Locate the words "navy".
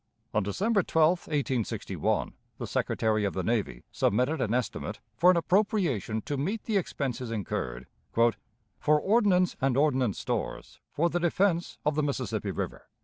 3.43-3.83